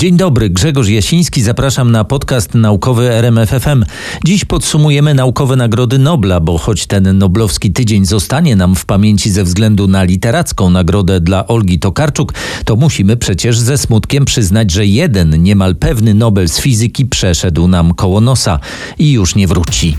Dzień 0.00 0.16
dobry, 0.16 0.50
Grzegorz 0.50 0.88
Jasiński, 0.88 1.42
zapraszam 1.42 1.92
na 1.92 2.04
podcast 2.04 2.54
naukowy 2.54 3.12
RMFFM. 3.12 3.84
Dziś 4.24 4.44
podsumujemy 4.44 5.14
naukowe 5.14 5.56
nagrody 5.56 5.98
Nobla, 5.98 6.40
bo 6.40 6.58
choć 6.58 6.86
ten 6.86 7.18
noblowski 7.18 7.72
tydzień 7.72 8.04
zostanie 8.04 8.56
nam 8.56 8.74
w 8.74 8.84
pamięci 8.84 9.30
ze 9.30 9.44
względu 9.44 9.88
na 9.88 10.02
literacką 10.02 10.70
nagrodę 10.70 11.20
dla 11.20 11.46
Olgi 11.46 11.78
Tokarczuk, 11.78 12.34
to 12.64 12.76
musimy 12.76 13.16
przecież 13.16 13.58
ze 13.58 13.78
smutkiem 13.78 14.24
przyznać, 14.24 14.70
że 14.70 14.86
jeden 14.86 15.42
niemal 15.42 15.76
pewny 15.76 16.14
Nobel 16.14 16.48
z 16.48 16.60
fizyki 16.60 17.06
przeszedł 17.06 17.68
nam 17.68 17.94
koło 17.94 18.20
nosa 18.20 18.58
i 18.98 19.12
już 19.12 19.34
nie 19.34 19.46
wróci. 19.46 19.96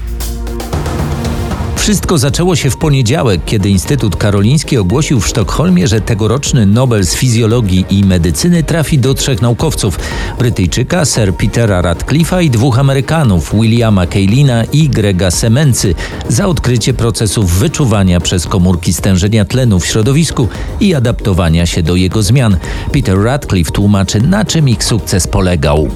Wszystko 1.82 2.18
zaczęło 2.18 2.55
się 2.55 2.70
w 2.70 2.77
poniedziałek, 2.77 3.41
kiedy 3.45 3.70
Instytut 3.70 4.16
Karoliński 4.16 4.77
ogłosił 4.77 5.20
w 5.20 5.27
Sztokholmie, 5.27 5.88
że 5.88 6.02
tegoroczny 6.02 6.66
Nobel 6.66 7.05
z 7.05 7.13
fizjologii 7.13 7.86
i 7.89 8.04
medycyny 8.04 8.63
trafi 8.63 9.00
do 9.00 9.13
trzech 9.13 9.41
naukowców: 9.41 9.99
Brytyjczyka 10.39 11.05
Sir 11.05 11.36
Petera 11.36 11.81
Radcliffe'a 11.81 12.44
i 12.44 12.49
dwóch 12.49 12.80
Amerykanów, 12.80 13.53
Williama 13.53 14.08
Keilina 14.08 14.63
i 14.63 14.89
Grega 14.89 15.31
Semency, 15.31 15.95
za 16.30 16.48
odkrycie 16.48 16.94
procesów 16.94 17.52
wyczuwania 17.52 18.20
przez 18.20 18.48
komórki 18.48 18.94
stężenia 18.94 19.45
tlenu 19.45 19.80
w 19.80 19.86
środowisku 19.86 20.48
i 20.80 20.95
adaptowania 20.95 21.66
się 21.66 21.84
do 21.84 21.95
jego 21.95 22.23
zmian. 22.23 22.58
Peter 22.91 23.23
Radcliffe 23.23 23.72
tłumaczy, 23.72 24.22
na 24.22 24.45
czym 24.45 24.70
ich 24.70 24.84
sukces 24.84 25.27
polegał. 25.27 25.88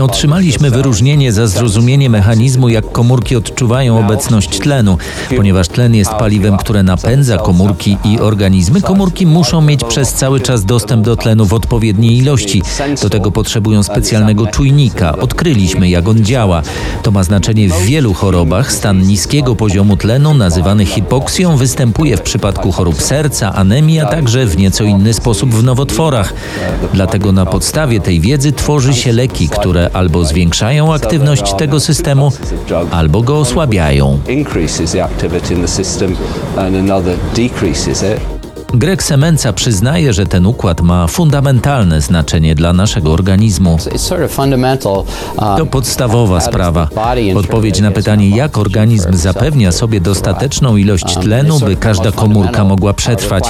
Otrzymaliśmy 0.00 0.70
wyróżnienie 0.70 1.32
za 1.32 1.46
zrozumienie 1.46 2.10
mechanizmu, 2.10 2.68
jak 2.68 2.89
komórki 2.92 3.36
odczuwają 3.36 3.98
obecność 3.98 4.58
tlenu. 4.58 4.98
Ponieważ 5.36 5.68
tlen 5.68 5.94
jest 5.94 6.10
paliwem, 6.10 6.56
które 6.56 6.82
napędza 6.82 7.36
komórki 7.38 7.96
i 8.04 8.20
organizmy, 8.20 8.82
komórki 8.82 9.26
muszą 9.26 9.60
mieć 9.60 9.84
przez 9.84 10.12
cały 10.12 10.40
czas 10.40 10.64
dostęp 10.64 11.04
do 11.04 11.16
tlenu 11.16 11.46
w 11.46 11.54
odpowiedniej 11.54 12.16
ilości. 12.16 12.62
Do 13.02 13.10
tego 13.10 13.30
potrzebują 13.30 13.82
specjalnego 13.82 14.46
czujnika. 14.46 15.16
Odkryliśmy, 15.16 15.88
jak 15.88 16.08
on 16.08 16.24
działa. 16.24 16.62
To 17.02 17.10
ma 17.10 17.24
znaczenie 17.24 17.68
w 17.68 17.82
wielu 17.82 18.14
chorobach. 18.14 18.72
Stan 18.72 19.02
niskiego 19.02 19.56
poziomu 19.56 19.96
tlenu, 19.96 20.34
nazywany 20.34 20.86
hipoksją, 20.86 21.56
występuje 21.56 22.16
w 22.16 22.22
przypadku 22.22 22.72
chorób 22.72 23.02
serca, 23.02 23.54
anemii, 23.54 24.00
a 24.00 24.06
także 24.06 24.46
w 24.46 24.56
nieco 24.56 24.84
inny 24.84 25.14
sposób 25.14 25.54
w 25.54 25.64
nowotworach. 25.64 26.34
Dlatego 26.94 27.32
na 27.32 27.46
podstawie 27.46 28.00
tej 28.00 28.20
wiedzy 28.20 28.52
tworzy 28.52 28.94
się 28.94 29.12
leki, 29.12 29.48
które 29.48 29.90
albo 29.92 30.24
zwiększają 30.24 30.94
aktywność 30.94 31.54
tego 31.54 31.80
systemu, 31.80 32.32
albo 32.90 33.22
go 33.22 33.38
osłabiają. 33.38 34.18
Greg 38.74 39.02
Semenca 39.02 39.52
przyznaje, 39.52 40.12
że 40.12 40.26
ten 40.26 40.46
układ 40.46 40.80
ma 40.80 41.06
fundamentalne 41.06 42.00
znaczenie 42.00 42.54
dla 42.54 42.72
naszego 42.72 43.12
organizmu. 43.12 43.78
To 45.56 45.66
podstawowa 45.66 46.40
sprawa. 46.40 46.88
Odpowiedź 47.36 47.80
na 47.80 47.90
pytanie, 47.90 48.36
jak 48.36 48.58
organizm 48.58 49.16
zapewnia 49.16 49.72
sobie 49.72 50.00
dostateczną 50.00 50.76
ilość 50.76 51.14
tlenu, 51.14 51.60
by 51.60 51.76
każda 51.76 52.12
komórka 52.12 52.64
mogła 52.64 52.92
przetrwać. 52.92 53.44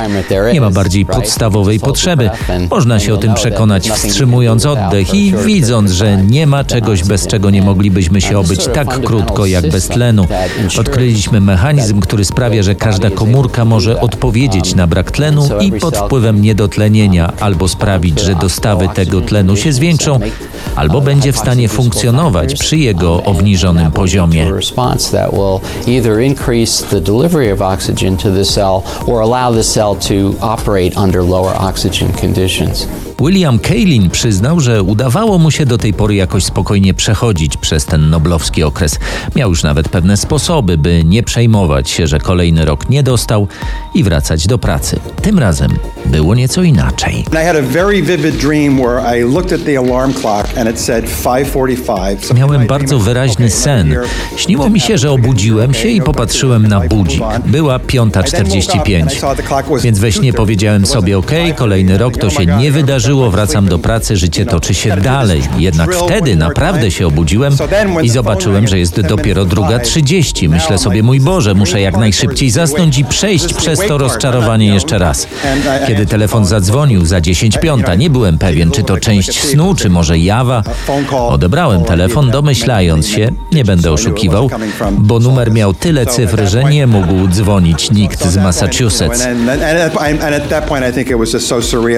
Nie 0.52 0.60
ma 0.60 0.70
bardziej 0.70 1.06
podstawowej 1.06 1.80
potrzeby. 1.80 2.30
Można 2.70 2.98
się 2.98 3.14
o 3.14 3.16
tym 3.16 3.34
przekonać, 3.34 3.90
wstrzymując 3.90 4.66
oddech 4.66 5.14
i 5.14 5.34
widząc, 5.46 5.90
że 5.90 6.16
nie 6.16 6.46
ma 6.46 6.64
czegoś, 6.64 7.05
bez 7.05 7.27
czego 7.27 7.50
nie 7.50 7.62
moglibyśmy 7.62 8.20
się 8.20 8.38
obyć 8.38 8.66
tak 8.74 9.00
krótko 9.05 9.46
jak 9.46 9.70
bez 9.70 9.88
tlenu. 9.88 10.27
Odkryliśmy 10.78 11.40
mechanizm, 11.40 12.00
który 12.00 12.24
sprawia, 12.24 12.62
że 12.62 12.74
każda 12.74 13.10
komórka 13.10 13.64
może 13.64 14.00
odpowiedzieć 14.00 14.74
na 14.74 14.86
brak 14.86 15.09
tlenu 15.11 15.48
i 15.61 15.72
pod 15.72 15.97
wpływem 15.97 16.42
niedotlenienia 16.42 17.33
albo 17.41 17.69
sprawić, 17.69 18.20
że 18.20 18.34
dostawy 18.34 18.89
tego 18.89 19.20
tlenu 19.20 19.56
się 19.56 19.72
zwiększą, 19.72 20.20
albo 20.77 21.00
będzie 21.00 21.33
w 21.33 21.39
stanie 21.39 21.69
funkcjonować 21.69 22.55
przy 22.55 22.77
jego 22.77 23.22
obniżonym 23.22 23.92
poziomie. 23.92 24.47
William 33.20 33.58
Kaelin 33.58 34.11
przyznał, 34.11 34.61
że 34.61 34.83
udawało 34.83 35.39
mu 35.39 35.51
się 35.51 35.67
do 35.67 35.79
tej 35.79 35.95
pory 35.95 36.14
jakoś 36.14 36.45
spokojnie 36.45 36.95
przechodzić 36.95 37.57
przez 37.57 37.85
ten 37.85 38.11
noblowski 38.11 38.63
okres. 38.63 38.98
Miał 39.36 39.51
już 39.51 39.63
nawet 39.63 39.89
pewne 39.89 40.17
sposoby, 40.17 40.79
by 40.79 41.05
nie 41.05 41.23
przejmować 41.23 41.91
się, 41.91 42.07
że 42.07 42.19
kolejny 42.19 42.64
rok 42.64 42.91
nie 42.91 43.03
dostał 43.03 43.48
i 43.95 44.05
wracać 44.05 44.47
do 44.47 44.58
pracy. 44.58 45.01
Tym 45.23 45.39
razem 45.39 45.70
było 46.07 46.35
nieco 46.35 46.63
inaczej. 46.63 47.25
Miałem 52.35 52.67
bardzo 52.67 52.98
wyraźny 52.98 53.51
sen. 53.51 53.97
Śniło 54.37 54.70
mi 54.70 54.81
się, 54.81 54.98
że 54.98 55.11
obudziłem 55.11 55.75
się 55.75 55.89
i 55.89 56.02
popatrzyłem 56.02 56.67
na 56.67 56.81
budzik. 56.81 57.23
Była 57.47 57.79
5.45. 57.79 59.83
Więc 59.83 59.98
we 59.98 60.13
śnie 60.13 60.33
powiedziałem 60.33 60.87
sobie, 60.87 61.19
ok, 61.19 61.31
kolejny 61.57 61.98
rok 61.98 62.17
to 62.17 62.31
się 62.31 62.47
nie 62.47 62.73
wydarzyło, 63.10 63.30
wracam 63.30 63.68
do 63.68 63.78
pracy, 63.78 64.16
życie 64.16 64.46
toczy 64.46 64.74
się 64.74 64.96
dalej. 64.96 65.42
Jednak 65.58 65.94
wtedy 65.94 66.36
naprawdę 66.36 66.90
się 66.90 67.06
obudziłem 67.06 67.56
i 68.02 68.08
zobaczyłem, 68.08 68.68
że 68.68 68.78
jest 68.78 69.00
dopiero 69.00 69.44
druga 69.44 69.78
30. 69.78 70.48
Myślę 70.48 70.78
sobie, 70.78 71.02
mój 71.02 71.20
Boże, 71.20 71.54
muszę 71.54 71.80
jak 71.80 71.96
najszybciej 71.96 72.50
zasnąć 72.50 72.98
i 72.98 73.04
przejść 73.04 73.54
przez 73.54 73.80
to 73.88 73.98
rozczarowanie 73.98 74.66
jeszcze 74.66 74.98
raz. 74.98 75.26
Kiedy 75.86 76.06
telefon 76.06 76.46
zadzwonił 76.46 77.06
za 77.06 77.20
10 77.20 77.58
piąta, 77.58 77.94
nie 77.94 78.10
byłem 78.10 78.38
pewien, 78.38 78.70
czy 78.70 78.82
to 78.82 78.96
część 78.96 79.42
snu, 79.42 79.74
czy 79.74 79.90
może 79.90 80.18
jawa. 80.18 80.62
Odebrałem 81.28 81.84
telefon, 81.84 82.30
domyślając 82.30 83.08
się, 83.08 83.30
nie 83.52 83.64
będę 83.64 83.92
oszukiwał, 83.92 84.50
bo 84.98 85.18
numer 85.18 85.52
miał 85.52 85.74
tyle 85.74 86.06
cyfr, 86.06 86.48
że 86.48 86.64
nie 86.64 86.86
mógł 86.86 87.28
dzwonić 87.28 87.90
nikt 87.90 88.24
z 88.24 88.36
Massachusetts. 88.36 89.27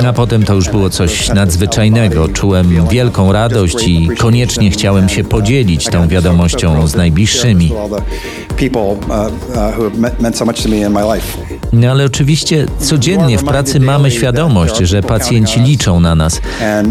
A 0.09 0.13
potem 0.13 0.45
to 0.45 0.55
już 0.55 0.69
było 0.69 0.91
coś 0.91 1.02
nadzwyczajnego. 1.35 2.29
Czułem 2.29 2.87
wielką 2.91 3.33
radość 3.33 3.89
i 3.89 4.09
koniecznie 4.19 4.71
chciałem 4.71 5.09
się 5.09 5.25
podzielić 5.25 5.85
tą 5.85 6.09
wiadomością 6.09 6.87
z 6.87 6.97
najbliższymi. 6.97 7.73
No 11.73 11.91
ale 11.91 12.05
oczywiście 12.05 12.67
codziennie 12.79 13.39
w 13.39 13.45
pracy 13.45 13.81
mamy 13.81 14.11
świadomość, 14.11 14.77
że 14.77 15.03
pacjenci 15.03 15.61
liczą 15.61 16.01
na 16.01 16.15
nas, 16.15 16.41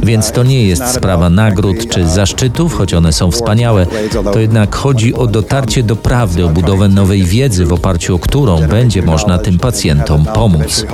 więc 0.03 0.31
to 0.31 0.43
nie 0.43 0.63
jest 0.63 0.87
sprawa 0.87 1.29
nagród 1.29 1.89
czy 1.89 2.07
zaszczytów, 2.07 2.73
choć 2.73 2.93
one 2.93 3.13
są 3.13 3.31
wspaniałe. 3.31 3.87
To 4.33 4.39
jednak 4.39 4.75
chodzi 4.75 5.13
o 5.13 5.27
dotarcie 5.27 5.83
do 5.83 5.95
prawdy, 5.95 6.45
o 6.45 6.49
budowę 6.49 6.87
nowej 6.87 7.23
wiedzy, 7.23 7.65
w 7.65 7.73
oparciu 7.73 8.15
o 8.15 8.19
którą 8.19 8.61
będzie 8.61 9.01
można 9.01 9.37
tym 9.37 9.59
pacjentom 9.59 10.25
pomóc. 10.25 10.85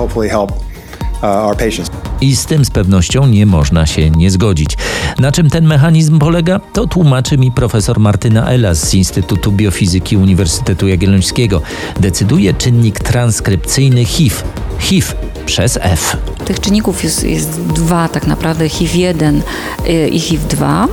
I 2.20 2.36
z 2.36 2.46
tym 2.46 2.64
z 2.64 2.70
pewnością 2.70 3.26
nie 3.26 3.46
można 3.46 3.86
się 3.86 4.10
nie 4.10 4.30
zgodzić. 4.30 4.76
Na 5.18 5.32
czym 5.32 5.50
ten 5.50 5.66
mechanizm 5.66 6.18
polega? 6.18 6.60
To 6.72 6.86
tłumaczy 6.86 7.38
mi 7.38 7.52
profesor 7.52 8.00
Martyna 8.00 8.50
Elas 8.50 8.88
z 8.88 8.94
Instytutu 8.94 9.52
Biofizyki 9.52 10.16
Uniwersytetu 10.16 10.88
Jagiellońskiego. 10.88 11.62
Decyduje 12.00 12.54
czynnik 12.54 13.00
transkrypcyjny 13.00 14.04
HIV. 14.04 14.36
HIV 14.78 15.06
przez 15.46 15.78
F. 15.82 16.16
Tych 16.44 16.60
czynników 16.60 17.04
jest, 17.04 17.24
jest 17.24 17.62
dwa 17.62 18.08
tak 18.08 18.26
naprawdę, 18.26 18.64
HIV1 18.66 19.40
y, 19.86 20.08
i 20.08 20.20
HIV2. 20.20 20.88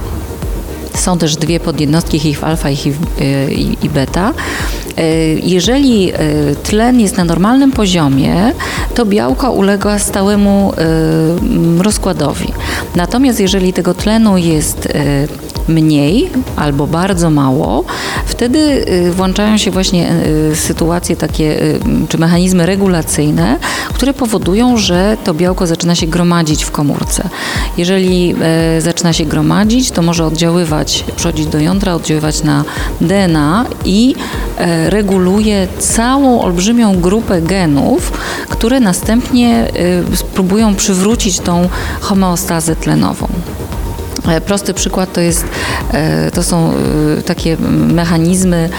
Są 0.95 1.17
też 1.17 1.35
dwie 1.35 1.59
podjednostki 1.59 2.19
HIV-alfa 2.19 2.69
i 2.69 2.75
HIV 2.75 2.97
y, 3.21 3.53
i 3.83 3.89
beta. 3.89 4.33
Y, 4.99 5.39
jeżeli 5.43 6.13
tlen 6.63 6.99
jest 6.99 7.17
na 7.17 7.23
normalnym 7.23 7.71
poziomie, 7.71 8.53
to 8.95 9.05
białko 9.05 9.51
ulega 9.51 9.99
stałemu 9.99 10.73
rozkładowi. 11.79 12.53
Natomiast 12.95 13.39
jeżeli 13.39 13.73
tego 13.73 13.93
tlenu 13.93 14.37
jest 14.37 14.87
mniej 15.67 16.29
albo 16.55 16.87
bardzo 16.87 17.29
mało, 17.29 17.83
wtedy 18.25 18.59
y, 19.07 19.11
włączają 19.11 19.57
się 19.57 19.71
właśnie 19.71 20.11
y, 20.51 20.55
sytuacje 20.55 21.15
takie, 21.15 21.61
y, 21.63 21.79
czy 22.09 22.17
mechanizmy 22.17 22.65
regulacyjne, 22.65 23.57
które 23.93 24.13
powodują, 24.13 24.77
że 24.77 25.17
to 25.23 25.33
białko 25.33 25.67
zaczyna 25.67 25.95
się 25.95 26.07
gromadzić 26.07 26.63
w 26.63 26.71
komórce. 26.71 27.29
Jeżeli 27.77 28.35
zaczyna 28.79 29.13
się 29.13 29.25
gromadzić, 29.25 29.91
to 29.91 30.01
może 30.01 30.25
oddziaływać, 30.25 31.05
przychodzić 31.15 31.47
do 31.47 31.59
jądra, 31.59 31.93
oddziaływać 31.93 32.43
na 32.43 32.63
DNA 33.01 33.65
i 33.85 34.15
reguluje 34.85 35.67
całą 35.79 36.41
olbrzymią 36.41 36.99
grupę 37.01 37.41
genów, 37.41 38.11
które 38.49 38.79
następnie 38.79 39.67
spróbują 40.15 40.75
przywrócić 40.75 41.39
tą 41.39 41.69
homeostazę 42.01 42.75
tlenową. 42.75 43.27
E, 44.27 44.41
prosty 44.41 44.73
przykład 44.73 45.13
to, 45.13 45.21
jest, 45.21 45.45
e, 45.91 46.31
to 46.31 46.43
są 46.43 46.73
e, 46.73 47.21
takie 47.21 47.57
mechanizmy 47.93 48.69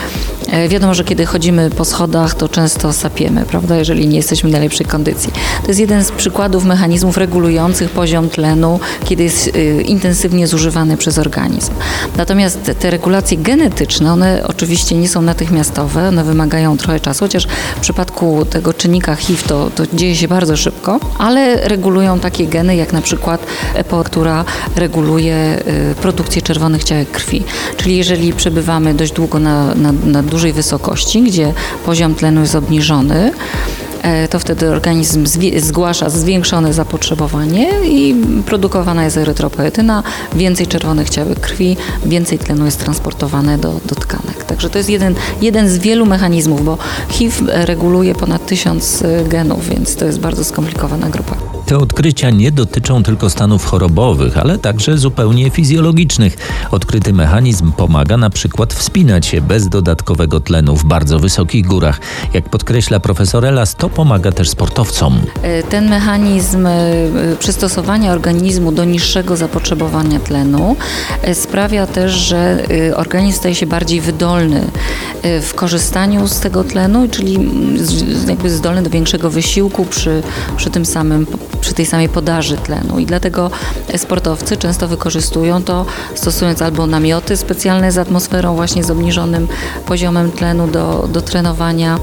wiadomo, 0.69 0.95
że 0.95 1.05
kiedy 1.05 1.27
chodzimy 1.27 1.71
po 1.71 1.85
schodach, 1.85 2.35
to 2.35 2.49
często 2.49 2.93
sapiemy, 2.93 3.45
prawda, 3.45 3.77
jeżeli 3.77 4.09
nie 4.09 4.17
jesteśmy 4.17 4.49
w 4.49 4.53
najlepszej 4.53 4.87
kondycji. 4.87 5.33
To 5.63 5.69
jest 5.69 5.81
jeden 5.81 6.05
z 6.05 6.13
przykładów 6.13 6.65
mechanizmów 6.65 7.17
regulujących 7.17 7.91
poziom 7.91 8.29
tlenu, 8.29 8.81
kiedy 9.05 9.23
jest 9.23 9.47
y, 9.47 9.83
intensywnie 9.83 10.47
zużywany 10.47 10.97
przez 10.97 11.19
organizm. 11.19 11.73
Natomiast 12.17 12.71
te 12.79 12.91
regulacje 12.91 13.37
genetyczne, 13.37 14.13
one 14.13 14.43
oczywiście 14.49 14.97
nie 14.97 15.09
są 15.09 15.23
natychmiastowe, 15.23 16.09
one 16.09 16.25
wymagają 16.25 16.77
trochę 16.77 17.01
czasu, 17.01 17.25
chociaż 17.25 17.47
w 17.77 17.81
przypadku 17.81 18.45
tego 18.51 18.75
czynnika 18.75 19.15
HIV 19.15 19.43
to, 19.49 19.71
to 19.71 19.85
dzieje 19.95 20.17
się 20.17 20.29
bardzo 20.29 20.57
szybko, 20.57 21.01
ale 21.19 21.69
regulują 21.69 22.21
takie 22.21 22.47
geny 22.47 22.77
jak 22.77 22.93
na 22.93 23.03
przykład 23.03 23.47
EPO, 23.75 24.05
która 24.05 24.45
reguluje 24.77 25.63
y, 25.93 25.95
produkcję 25.95 26.43
czerwonych 26.43 26.85
ciałek 26.85 27.11
krwi. 27.11 27.45
Czyli 27.77 27.97
jeżeli 27.97 28.33
przebywamy 28.33 28.95
dość 28.95 29.13
długo 29.13 29.39
na, 29.39 29.75
na, 29.75 29.93
na 29.93 30.23
dużej 30.37 30.53
wysokości, 30.53 31.23
gdzie 31.23 31.53
poziom 31.85 32.15
tlenu 32.15 32.41
jest 32.41 32.55
obniżony, 32.55 33.33
e, 34.03 34.29
to 34.29 34.39
wtedy 34.39 34.71
organizm 34.71 35.27
zgłasza 35.57 36.11
zwiększone 36.11 36.73
zapotrzebowanie 36.73 37.71
i 37.89 38.15
produkowana 38.47 39.05
jest 39.05 39.17
erytropoetyna, 39.17 40.03
więcej 40.35 40.67
czerwonych 40.67 41.11
ciałek 41.11 41.41
krwi, 41.41 41.77
więcej 42.05 42.39
tlenu 42.39 42.65
jest 42.65 42.81
transportowane 42.81 43.59
do, 43.59 43.81
do 43.87 43.95
tkanek. 43.95 44.45
Także 44.47 44.71
to 44.71 44.79
jest 44.79 44.91
jeden, 44.91 45.15
jeden 45.43 45.69
z 45.69 45.79
wielu 45.79 46.07
mechanizmów, 46.07 46.65
bo 46.65 46.79
HIV 47.11 47.65
reguluje 47.67 48.15
ponad 48.15 48.47
tysiąc 48.47 49.03
e, 49.03 49.25
genów, 49.25 49.69
więc 49.69 49.97
to 49.97 50.05
jest 50.05 50.21
bardzo 50.21 50.45
skomplikowana 50.45 51.11
grupa. 51.11 51.46
Te 51.67 51.79
odkrycia 51.79 52.31
nie 52.31 52.53
dotyczą 52.53 53.03
tylko 53.03 53.31
stanów 53.31 53.65
chorobowych, 53.65 54.39
ale 54.39 54.59
także 54.59 54.99
zupełnie 54.99 55.51
fizjologicznych. 55.51 56.37
Odkryty 56.71 57.13
mechanizm 57.13 57.73
pomaga 57.73 58.17
na 58.17 58.31
przykład 58.31 58.75
wspinać 58.75 59.27
się 59.27 59.41
bez 59.41 59.69
dodatkowego 59.69 60.41
tlenu 60.41 60.77
w 60.77 60.85
bardzo 60.85 61.19
wysokich 61.19 61.67
górach. 61.67 62.01
Jak 62.35 62.49
podkreśla 62.49 63.01
profesor 63.01 63.45
Elas, 63.45 63.75
to 63.75 63.89
pomaga 63.89 64.33
też 64.33 64.49
sportowcom. 64.49 65.21
E, 65.43 65.63
ten 65.63 65.89
mechanizm 65.91 66.67
e, 66.67 66.73
przystosowania 67.39 68.13
organizmu 68.13 68.73
do 68.73 68.85
niższego 68.85 69.37
zapotrzebowania 69.37 70.21
tlenu 70.21 70.77
e, 71.23 71.35
sprawia 71.35 71.87
też, 71.87 72.13
że 72.13 72.67
organizm 72.95 73.39
staje 73.39 73.55
się 73.55 73.67
bardziej 73.67 74.01
wydolny 74.01 74.65
w 75.23 75.55
korzystaniu 75.55 76.29
z 76.29 76.41
tego 76.41 76.65
tlenu, 76.65 77.09
czyli 77.09 77.39
jakby 78.29 78.51
zdolny 78.51 78.83
do 78.83 78.91
większego 78.91 79.31
wysiłku 79.31 79.85
przy, 79.85 80.23
przy 80.57 80.71
tym 80.71 80.87
samym 80.87 81.27
przy 81.67 81.75
tej 81.75 81.87
samej 81.87 82.09
podaży 82.09 82.57
tlenu 82.57 82.99
i 82.99 83.07
dlatego 83.07 83.51
sportowcy 83.97 84.57
często 84.57 84.89
wykorzystują 84.89 85.63
to 85.63 85.87
stosując 86.15 86.63
albo 86.63 86.87
namioty 86.87 87.37
specjalne 87.37 87.93
z 87.93 87.99
atmosferą 87.99 88.55
właśnie 88.55 88.85
z 88.85 88.91
obniżonym 88.91 89.49
poziomem 89.87 90.33
tlenu 90.33 90.69
do, 90.69 91.09
do 91.13 91.21
trenowania, 91.21 91.99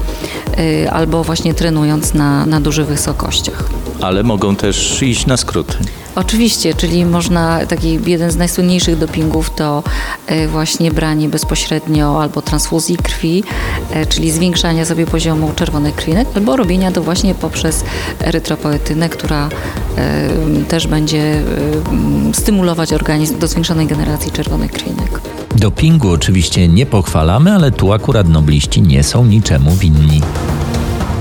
y, 0.58 0.90
albo 0.90 1.24
właśnie 1.24 1.54
trenując 1.54 2.14
na, 2.14 2.46
na 2.46 2.60
dużych 2.60 2.86
wysokościach. 2.86 3.64
Ale 4.00 4.22
mogą 4.22 4.56
też 4.56 5.02
iść 5.02 5.26
na 5.26 5.36
skróty. 5.36 5.76
Oczywiście, 6.16 6.74
czyli 6.74 7.04
można, 7.04 7.66
taki 7.66 7.98
jeden 8.06 8.30
z 8.30 8.36
najsłynniejszych 8.36 8.98
dopingów 8.98 9.50
to 9.54 9.82
e, 10.26 10.48
właśnie 10.48 10.90
branie 10.90 11.28
bezpośrednio 11.28 12.22
albo 12.22 12.42
transfuzji 12.42 12.96
krwi, 12.96 13.44
e, 13.90 14.06
czyli 14.06 14.30
zwiększania 14.30 14.84
sobie 14.84 15.06
poziomu 15.06 15.52
czerwonych 15.56 15.94
krwinek, 15.94 16.28
albo 16.34 16.56
robienia 16.56 16.92
to 16.92 17.02
właśnie 17.02 17.34
poprzez 17.34 17.84
erytropoetynę, 18.20 19.08
która 19.08 19.48
e, 19.96 20.28
też 20.68 20.86
będzie 20.86 21.42
stymulować 22.32 22.92
organizm 22.92 23.38
do 23.38 23.46
zwiększonej 23.46 23.86
generacji 23.86 24.32
czerwonych 24.32 24.72
krwinek. 24.72 25.20
Dopingu 25.56 26.10
oczywiście 26.10 26.68
nie 26.68 26.86
pochwalamy, 26.86 27.52
ale 27.52 27.70
tu 27.70 27.92
akurat 27.92 28.28
nobliści 28.28 28.82
nie 28.82 29.02
są 29.02 29.24
niczemu 29.24 29.70
winni. 29.70 30.20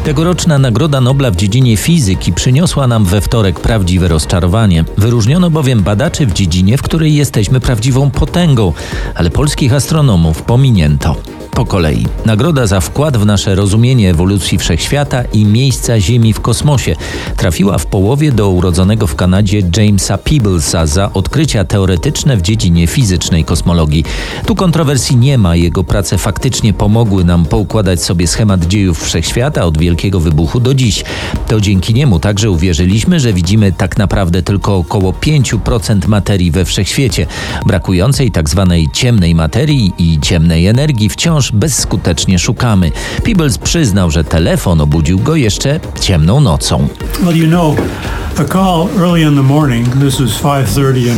Tegoroczna 0.04 0.60
Nagroda 0.60 1.02
Nobla 1.02 1.32
w 1.32 1.36
dziedzinie 1.36 1.78
fizyki 1.78 2.34
przyniosła 2.34 2.88
nam 2.88 3.06
we 3.06 3.22
wtorek 3.22 3.60
prawdziwe 3.60 4.08
rozczarowanie. 4.08 4.86
Wyróżniono 4.98 5.50
bowiem 5.50 5.84
badaczy 5.84 6.26
w 6.26 6.34
dziedzinie, 6.34 6.78
w 6.78 6.82
której 6.82 7.16
jesteśmy 7.16 7.60
prawdziwą 7.60 8.12
potęgą, 8.12 8.74
ale 9.16 9.30
polskich 9.30 9.74
astronomów 9.74 10.42
pominięto 10.42 11.16
po 11.56 11.66
kolei. 11.66 12.08
Nagroda 12.26 12.68
za 12.68 12.80
wkład 12.80 13.18
w 13.18 13.26
nasze 13.26 13.56
rozumienie 13.56 14.10
ewolucji 14.10 14.58
wszechświata 14.58 15.24
i 15.24 15.46
miejsca 15.46 16.00
Ziemi 16.00 16.34
w 16.34 16.40
kosmosie 16.40 16.96
trafiła 17.38 17.78
w 17.78 17.86
połowie 17.86 18.32
do 18.32 18.50
urodzonego 18.50 19.08
w 19.08 19.16
Kanadzie 19.16 19.62
Jamesa 19.78 20.18
Peeblesa 20.18 20.86
za 20.86 21.14
odkrycia 21.14 21.64
teoretyczne 21.66 22.38
w 22.38 22.42
dziedzinie 22.42 22.88
fizycznej 22.88 23.46
kosmologii. 23.46 24.06
Tu 24.46 24.56
kontrowersji 24.56 25.16
nie 25.16 25.38
ma, 25.38 25.56
jego 25.56 25.84
prace 25.84 26.18
faktycznie 26.18 26.74
pomogły 26.74 27.24
nam 27.24 27.46
poukładać 27.46 28.04
sobie 28.04 28.28
schemat 28.28 28.66
dziejów 28.66 29.04
wszechświata 29.04 29.66
od 29.66 29.78
Wielkiego 29.78 30.20
Wybuchu 30.20 30.60
do 30.60 30.74
dziś. 30.74 31.04
To 31.48 31.62
dzięki 31.62 31.94
niemu 31.94 32.20
także 32.20 32.52
uwierzyliśmy, 32.52 33.20
że 33.20 33.34
widzimy 33.34 33.72
tak 33.72 33.98
naprawdę 33.98 34.42
tylko 34.42 34.78
około 34.78 35.12
5% 35.12 36.08
materii 36.08 36.52
we 36.52 36.66
wszechświecie. 36.66 37.28
Brakującej 37.66 38.32
tak 38.32 38.50
zwanej 38.50 38.90
ciemnej 38.94 39.36
materii 39.36 39.94
i 39.98 40.20
ciemnej 40.20 40.68
energii 40.68 41.10
wciąż 41.10 41.43
wciąż 41.44 41.52
bezskutecznie 41.52 42.40
szukamy. 42.40 42.92
Peebles 43.24 43.58
przyznał, 43.58 44.12
że 44.12 44.24
telefon 44.24 44.82
obudził 44.82 45.20
go 45.20 45.36
jeszcze 45.36 45.80
ciemną 46.00 46.40
nocą. 46.40 46.88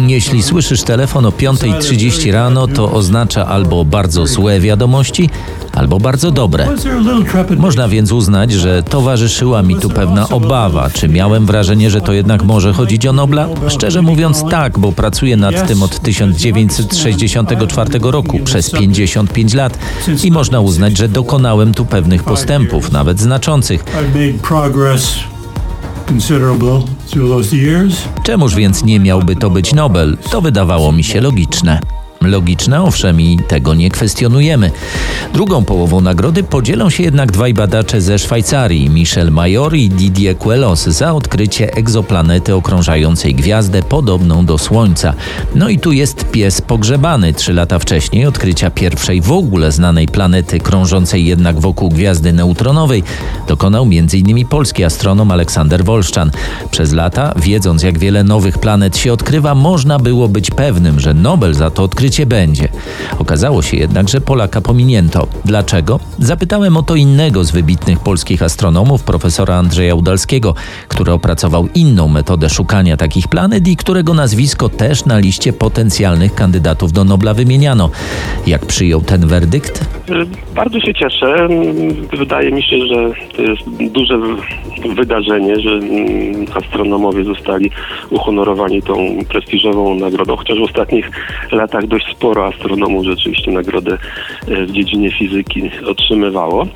Jeśli 0.07 0.43
słyszysz 0.43 0.83
telefon 0.83 1.25
o 1.25 1.29
5.30 1.29 2.31
rano, 2.31 2.67
to 2.67 2.91
oznacza 2.91 3.45
albo 3.45 3.85
bardzo 3.85 4.27
złe 4.27 4.59
wiadomości, 4.59 5.29
albo 5.75 5.99
bardzo 5.99 6.31
dobre. 6.31 6.67
Można 7.57 7.87
więc 7.87 8.11
uznać, 8.11 8.51
że 8.51 8.83
towarzyszyła 8.83 9.61
mi 9.61 9.75
tu 9.75 9.89
pewna 9.89 10.29
obawa. 10.29 10.89
Czy 10.89 11.09
miałem 11.09 11.45
wrażenie, 11.45 11.89
że 11.89 12.01
to 12.01 12.13
jednak 12.13 12.43
może 12.43 12.73
chodzić 12.73 13.07
o 13.07 13.13
Nobla? 13.13 13.47
Szczerze 13.67 14.01
mówiąc 14.01 14.43
tak, 14.51 14.79
bo 14.79 14.91
pracuję 14.91 15.37
nad 15.37 15.67
tym 15.67 15.83
od 15.83 15.99
1964 15.99 17.99
roku 18.01 18.39
przez 18.39 18.71
55 18.71 19.53
lat 19.53 19.77
i 20.23 20.31
można 20.31 20.59
uznać, 20.59 20.97
że 20.97 21.09
dokonałem 21.09 21.73
tu 21.73 21.85
pewnych 21.85 22.23
postępów, 22.23 22.91
nawet 22.91 23.19
znaczących. 23.19 23.83
Czemuż 28.23 28.55
więc 28.55 28.83
nie 28.83 28.99
miałby 28.99 29.35
to 29.35 29.49
być 29.49 29.73
Nobel? 29.73 30.17
To 30.31 30.41
wydawało 30.41 30.91
mi 30.91 31.03
się 31.03 31.21
logiczne. 31.21 31.79
Logiczne, 32.27 32.83
owszem, 32.83 33.21
i 33.21 33.39
tego 33.47 33.73
nie 33.73 33.89
kwestionujemy. 33.89 34.71
Drugą 35.33 35.65
połową 35.65 36.01
nagrody 36.01 36.43
podzielą 36.43 36.89
się 36.89 37.03
jednak 37.03 37.31
dwaj 37.31 37.53
badacze 37.53 38.01
ze 38.01 38.19
Szwajcarii, 38.19 38.89
Michel 38.89 39.31
Major 39.31 39.75
i 39.75 39.89
Didier 39.89 40.37
Queloz, 40.37 40.83
za 40.83 41.13
odkrycie 41.13 41.73
egzoplanety 41.73 42.55
okrążającej 42.55 43.35
gwiazdę 43.35 43.83
podobną 43.83 44.45
do 44.45 44.57
Słońca. 44.57 45.13
No 45.55 45.69
i 45.69 45.79
tu 45.79 45.91
jest 45.91 46.25
pies 46.31 46.61
pogrzebany. 46.61 47.33
Trzy 47.33 47.53
lata 47.53 47.79
wcześniej 47.79 48.25
odkrycia 48.25 48.71
pierwszej 48.71 49.21
w 49.21 49.31
ogóle 49.31 49.71
znanej 49.71 50.07
planety, 50.07 50.59
krążącej 50.59 51.25
jednak 51.25 51.59
wokół 51.59 51.89
gwiazdy 51.89 52.33
neutronowej, 52.33 53.03
dokonał 53.47 53.83
m.in. 53.83 54.47
polski 54.47 54.83
astronom 54.83 55.31
Aleksander 55.31 55.83
Wolszczan. 55.83 56.31
Przez 56.71 56.93
lata, 56.93 57.33
wiedząc 57.35 57.83
jak 57.83 57.99
wiele 57.99 58.23
nowych 58.23 58.57
planet 58.57 58.97
się 58.97 59.13
odkrywa, 59.13 59.55
można 59.55 59.99
było 59.99 60.27
być 60.29 60.51
pewnym, 60.51 60.99
że 60.99 61.13
Nobel 61.13 61.53
za 61.53 61.69
to 61.69 61.83
odkrycie 61.83 62.14
życie 62.15 62.25
będzie. 62.25 62.67
Okazało 63.19 63.61
się 63.61 63.77
jednak, 63.77 64.09
że 64.09 64.21
Polaka 64.21 64.61
pominięto. 64.61 65.27
Dlaczego? 65.45 65.99
Zapytałem 66.19 66.77
o 66.77 66.83
to 66.83 66.95
innego 66.95 67.43
z 67.43 67.51
wybitnych 67.51 67.99
polskich 67.99 68.43
astronomów, 68.43 69.03
profesora 69.03 69.55
Andrzeja 69.55 69.95
Udalskiego, 69.95 70.55
który 70.87 71.11
opracował 71.11 71.67
inną 71.75 72.07
metodę 72.07 72.49
szukania 72.49 72.97
takich 72.97 73.27
planet 73.27 73.67
i 73.67 73.75
którego 73.75 74.13
nazwisko 74.13 74.69
też 74.69 75.05
na 75.05 75.17
liście 75.17 75.53
potencjalnych 75.53 76.35
kandydatów 76.35 76.91
do 76.91 77.03
Nobla 77.03 77.33
wymieniano. 77.33 77.89
Jak 78.47 78.65
przyjął 78.65 79.01
ten 79.01 79.27
werdykt? 79.27 79.85
Bardzo 80.55 80.79
się 80.79 80.93
cieszę. 80.93 81.47
Wydaje 82.17 82.51
mi 82.51 82.63
się, 82.63 82.77
że 82.87 83.11
to 83.35 83.41
jest 83.41 83.91
duże 83.91 84.17
wydarzenie, 84.95 85.55
że 85.59 85.79
astronomowie 86.53 87.23
zostali 87.23 87.71
uhonorowani 88.09 88.81
tą 88.81 88.95
prestiżową 89.29 89.95
nagrodą, 89.95 90.35
chociaż 90.35 90.59
w 90.59 90.63
ostatnich 90.63 91.11
latach 91.51 91.87
dość 91.95 92.15
sporo 92.15 92.45
astronomów 92.45 93.05
rzeczywiście 93.05 93.51
nagrodę 93.51 93.97
e, 94.47 94.65
w 94.65 94.71
dziedzinie 94.71 95.11
fizyki 95.11 95.71
otrzymywało. 95.85 96.63
E, 96.63 96.67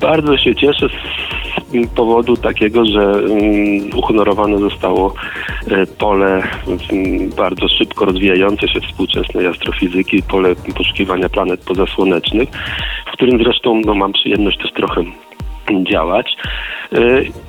bardzo 0.00 0.38
się 0.38 0.54
cieszę 0.54 0.88
z 0.88 1.94
powodu 1.96 2.36
takiego, 2.36 2.84
że 2.84 3.02
mm, 3.02 3.96
uhonorowane 3.96 4.58
zostało 4.58 5.14
e, 5.70 5.86
pole 5.86 6.42
mm, 6.92 7.30
bardzo 7.36 7.68
szybko 7.68 8.04
rozwijające 8.04 8.68
się 8.68 8.80
współczesnej 8.80 9.46
astrofizyki, 9.46 10.22
pole 10.22 10.54
poszukiwania 10.76 11.28
planet 11.28 11.60
pozasłonecznych, 11.60 12.48
w 13.06 13.12
którym 13.12 13.38
zresztą 13.44 13.80
no, 13.84 13.94
mam 13.94 14.12
przyjemność 14.12 14.58
też 14.58 14.72
trochę 14.72 15.04
działać. 15.84 16.36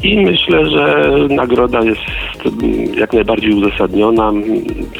I 0.04 0.18
myślę, 0.18 0.70
że 0.70 1.10
nagroda 1.30 1.82
jest 1.84 2.02
jak 2.98 3.14
najbardziej 3.14 3.54
uzasadniona. 3.54 4.32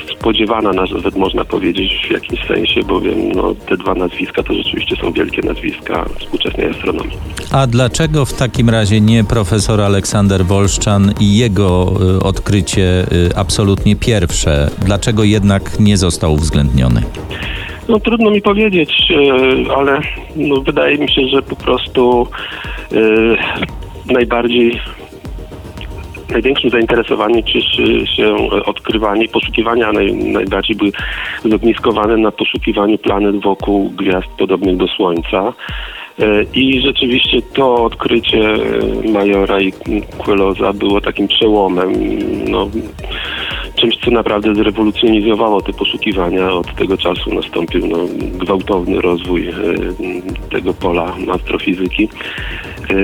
niespodziewana 0.08 0.72
nawet 0.72 1.16
można 1.16 1.46
powiedzieć 1.46 2.08
w 2.08 2.12
jakimś 2.12 2.48
sensie, 2.48 2.82
bowiem 2.82 3.32
no, 3.32 3.56
te 3.68 3.78
dwa 3.78 3.94
nazwiska 3.94 4.44
to 4.44 4.54
rzeczywiście 4.54 4.96
są 4.96 5.12
wielkie 5.12 5.42
nazwiska 5.42 6.06
współczesnej 6.20 6.70
astronomii. 6.70 7.18
A 7.52 7.68
dlaczego 7.68 8.26
w 8.26 8.34
takim 8.34 8.70
razie 8.70 9.02
nie 9.02 9.24
profesor 9.24 9.82
Aleksander 9.82 10.46
Wolszczan 10.46 11.14
i 11.20 11.38
jego 11.38 11.94
y, 12.18 12.24
odkrycie 12.24 13.06
y, 13.12 13.36
absolutnie 13.36 13.96
pierwsze? 13.96 14.70
Dlaczego 14.86 15.24
jednak 15.24 15.80
nie 15.80 15.98
został 15.98 16.34
uwzględniony? 16.34 17.04
No 17.90 18.00
trudno 18.00 18.32
mi 18.32 18.42
powiedzieć, 18.42 19.14
ale 19.78 20.02
no, 20.36 20.62
wydaje 20.62 20.98
mi 20.98 21.10
się, 21.10 21.28
że 21.28 21.42
po 21.42 21.56
prostu 21.56 22.28
najbardziej 24.06 24.80
największym 26.32 26.70
zainteresowaniem 26.70 27.44
cieszy 27.44 28.08
się 28.16 28.36
odkrywanie, 28.66 29.28
poszukiwania 29.28 29.92
naj, 29.92 30.14
najbardziej 30.14 30.76
były 30.76 30.92
zogniskowane 31.46 32.18
na 32.18 32.32
poszukiwaniu 32.32 32.98
planet 32.98 33.42
wokół 33.42 33.90
gwiazd 33.90 34.28
podobnych 34.38 34.78
do 34.78 34.88
Słońca. 34.88 35.54
E, 36.20 36.44
I 36.54 36.82
rzeczywiście 36.82 37.42
to 37.54 37.84
odkrycie 37.84 38.54
Majora 39.14 39.62
i 39.62 39.74
Queloza 40.18 40.74
było 40.74 41.02
takim 41.02 41.28
przełomem. 41.28 41.94
No, 42.50 42.70
czymś, 43.82 43.98
co 43.98 44.12
naprawdę 44.12 44.56
zrewolucjonizowało 44.56 45.62
te 45.62 45.74
poszukiwania. 45.74 46.52
Od 46.52 46.76
tego 46.76 46.98
czasu 46.98 47.34
nastąpił 47.34 47.88
no, 47.88 47.98
gwałtowny 48.38 49.02
rozwój 49.02 49.48
e, 49.48 49.54
tego 50.52 50.74
pola 50.74 51.16
astrofizyki. 51.32 52.10
E, 52.90 52.96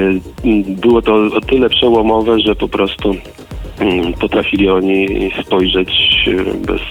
było 0.81 1.01
to 1.01 1.15
o 1.15 1.41
tyle 1.41 1.69
przełomowe, 1.69 2.39
że 2.39 2.55
po 2.55 2.67
prostu 2.67 3.15
potrafili 4.19 4.69
oni 4.69 5.31
spojrzeć 5.41 6.29
bez 6.67 6.81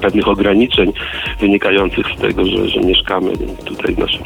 pewnych 0.00 0.28
ograniczeń 0.28 0.92
wynikających 1.40 2.06
z 2.16 2.20
tego, 2.20 2.44
że, 2.44 2.68
że 2.68 2.80
mieszkamy 2.80 3.32
tutaj 3.64 3.94
w 3.94 3.98
naszym 3.98 4.24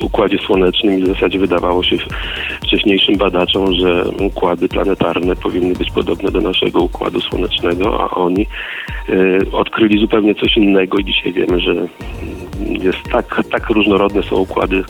układzie 0.00 0.38
słonecznym 0.38 0.98
i 0.98 1.02
w 1.02 1.06
zasadzie 1.06 1.38
wydawało 1.38 1.82
się 1.82 1.96
wcześniejszym 2.62 3.16
badaczom, 3.16 3.74
że 3.74 4.04
układy 4.20 4.68
planetarne 4.68 5.36
powinny 5.36 5.74
być 5.74 5.90
podobne 5.90 6.30
do 6.30 6.40
naszego 6.40 6.80
układu 6.80 7.20
słonecznego, 7.20 8.00
a 8.00 8.14
oni 8.14 8.46
y, 9.08 9.38
odkryli 9.52 10.00
zupełnie 10.00 10.34
coś 10.34 10.56
innego 10.56 10.98
i 10.98 11.04
dzisiaj 11.04 11.32
wiemy, 11.32 11.60
że 11.60 11.74
jest 12.82 13.02
tak, 13.12 13.42
tak 13.50 13.70
różnorodne 13.70 14.22
są 14.22 14.36
układy 14.36 14.84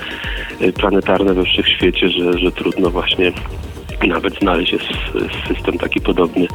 planetarne 0.74 1.34
we 1.34 1.44
wszechświecie, 1.44 2.08
że, 2.08 2.38
że 2.38 2.52
trudno 2.52 2.90
właśnie 2.90 3.32
nawet 4.06 4.38
znaleźć 4.38 4.72
jest 4.72 4.84
system 5.48 5.78
taki 5.78 6.00
podobny 6.00 6.46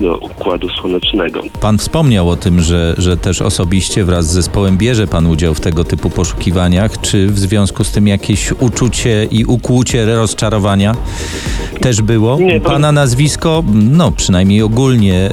do 0.00 0.18
Układu 0.18 0.68
Słonecznego. 0.68 1.42
Pan 1.60 1.78
wspomniał 1.78 2.28
o 2.28 2.36
tym, 2.36 2.60
że, 2.60 2.94
że 2.98 3.16
też 3.16 3.42
osobiście 3.42 4.04
wraz 4.04 4.26
z 4.26 4.32
zespołem 4.32 4.78
bierze 4.78 5.06
Pan 5.06 5.26
udział 5.26 5.54
w 5.54 5.60
tego 5.60 5.84
typu 5.84 6.10
poszukiwaniach. 6.10 7.00
Czy 7.00 7.26
w 7.26 7.38
związku 7.38 7.84
z 7.84 7.92
tym 7.92 8.08
jakieś 8.08 8.52
uczucie 8.52 9.24
i 9.30 9.44
ukłucie 9.44 10.06
rozczarowania 10.06 10.94
też 11.80 12.02
było? 12.02 12.38
Nie, 12.38 12.60
to... 12.60 12.70
Pana 12.70 12.92
nazwisko, 12.92 13.64
no 13.74 14.12
przynajmniej 14.12 14.62
ogólnie, 14.62 15.30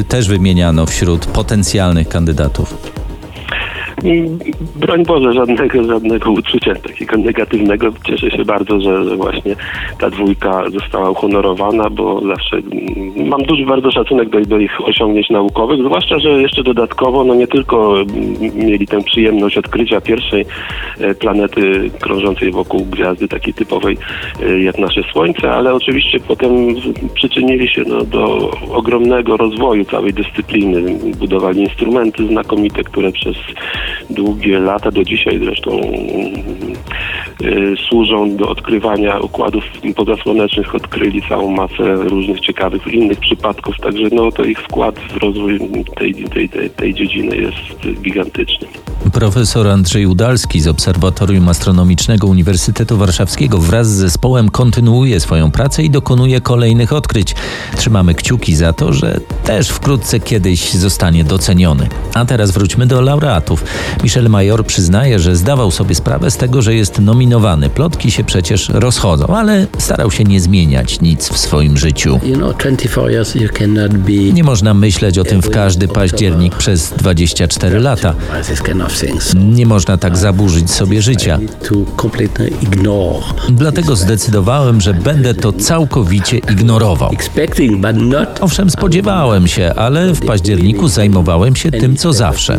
y, 0.00 0.04
też 0.04 0.28
wymieniano 0.28 0.86
wśród 0.86 1.26
potencjalnych 1.26 2.08
kandydatów. 2.08 2.93
Broń 4.76 5.04
Boże, 5.04 5.32
żadnego, 5.32 5.84
żadnego 5.84 6.30
uczucia 6.30 6.74
takiego 6.74 7.16
negatywnego. 7.16 7.92
Cieszę 8.06 8.30
się 8.30 8.44
bardzo, 8.44 8.80
że, 8.80 9.04
że 9.04 9.16
właśnie 9.16 9.56
ta 9.98 10.10
dwójka 10.10 10.70
została 10.70 11.10
uhonorowana, 11.10 11.90
bo 11.90 12.20
zawsze 12.20 12.56
mam 13.16 13.42
duży 13.42 13.66
bardzo 13.66 13.90
szacunek 13.90 14.28
do, 14.28 14.40
do 14.40 14.58
ich 14.58 14.80
osiągnięć 14.88 15.30
naukowych, 15.30 15.80
zwłaszcza, 15.84 16.18
że 16.18 16.28
jeszcze 16.28 16.62
dodatkowo 16.62 17.24
no 17.24 17.34
nie 17.34 17.46
tylko 17.46 17.94
mieli 18.54 18.86
tę 18.86 19.02
przyjemność 19.02 19.58
odkrycia 19.58 20.00
pierwszej 20.00 20.44
e, 21.00 21.14
planety 21.14 21.90
krążącej 22.00 22.52
wokół 22.52 22.84
gwiazdy 22.84 23.28
takiej 23.28 23.54
typowej 23.54 23.96
e, 24.42 24.60
jak 24.60 24.78
nasze 24.78 25.02
Słońce, 25.12 25.52
ale 25.52 25.74
oczywiście 25.74 26.20
potem 26.20 26.50
przyczynili 27.14 27.68
się 27.68 27.82
no, 27.86 28.04
do 28.04 28.50
ogromnego 28.72 29.36
rozwoju 29.36 29.84
całej 29.84 30.12
dyscypliny. 30.12 30.98
Budowali 31.18 31.60
instrumenty 31.60 32.26
znakomite, 32.26 32.84
które 32.84 33.12
przez 33.12 33.36
długie 34.10 34.58
lata, 34.58 34.90
do 34.90 35.04
dzisiaj 35.04 35.38
zresztą 35.38 35.80
y, 37.42 37.74
służą 37.88 38.36
do 38.36 38.48
odkrywania 38.48 39.18
układów 39.18 39.64
pozasłonecznych. 39.96 40.74
Odkryli 40.74 41.22
całą 41.28 41.50
masę 41.50 41.94
różnych 41.94 42.40
ciekawych 42.40 42.86
innych 42.86 43.18
przypadków, 43.18 43.76
także 43.80 44.08
no, 44.12 44.32
to 44.32 44.44
ich 44.44 44.60
wkład 44.60 44.98
w 44.98 45.16
rozwój 45.16 45.58
tej, 45.96 46.14
tej, 46.14 46.48
tej, 46.48 46.70
tej 46.70 46.94
dziedziny 46.94 47.36
jest 47.36 48.00
gigantyczny. 48.02 48.66
Profesor 49.12 49.68
Andrzej 49.68 50.06
Udalski 50.06 50.60
z 50.60 50.68
Obserwatorium 50.68 51.48
Astronomicznego 51.48 52.26
Uniwersytetu 52.26 52.96
Warszawskiego 52.96 53.58
wraz 53.58 53.88
z 53.88 53.96
zespołem 53.96 54.50
kontynuuje 54.50 55.20
swoją 55.20 55.50
pracę 55.50 55.82
i 55.82 55.90
dokonuje 55.90 56.40
kolejnych 56.40 56.92
odkryć. 56.92 57.34
Trzymamy 57.76 58.14
kciuki 58.14 58.56
za 58.56 58.72
to, 58.72 58.92
że 58.92 59.20
też 59.44 59.68
wkrótce 59.68 60.20
kiedyś 60.20 60.74
zostanie 60.74 61.24
doceniony. 61.24 61.88
A 62.14 62.24
teraz 62.24 62.50
wróćmy 62.50 62.86
do 62.86 63.00
laureatów. 63.00 63.64
Michel 64.02 64.30
Major 64.30 64.66
przyznaje, 64.66 65.18
że 65.18 65.36
zdawał 65.36 65.70
sobie 65.70 65.94
sprawę 65.94 66.30
z 66.30 66.36
tego, 66.36 66.62
że 66.62 66.74
jest 66.74 66.98
nominowany. 66.98 67.68
Plotki 67.68 68.10
się 68.10 68.24
przecież 68.24 68.68
rozchodzą, 68.68 69.26
ale 69.26 69.66
starał 69.78 70.10
się 70.10 70.24
nie 70.24 70.40
zmieniać 70.40 71.00
nic 71.00 71.28
w 71.28 71.38
swoim 71.38 71.76
życiu. 71.76 72.20
Nie 74.32 74.44
można 74.44 74.74
myśleć 74.74 75.18
o 75.18 75.24
tym 75.24 75.42
w 75.42 75.50
każdy 75.50 75.88
październik 75.88 76.54
przez 76.54 76.92
24 76.96 77.80
lata. 77.80 78.14
Nie 79.34 79.66
można 79.66 79.96
tak 79.98 80.16
zaburzyć 80.16 80.70
sobie 80.70 81.02
życia. 81.02 81.38
Dlatego 83.50 83.96
zdecydowałem, 83.96 84.80
że 84.80 84.94
będę 84.94 85.34
to 85.34 85.52
całkowicie 85.52 86.38
ignorował. 86.38 87.10
Owszem, 88.40 88.70
spodziewałem 88.70 89.46
się, 89.48 89.72
ale 89.76 90.12
w 90.14 90.20
październiku 90.26 90.88
zajmowałem 90.88 91.56
się 91.56 91.70
tym, 91.70 91.96
co 91.96 92.12
zawsze. 92.12 92.58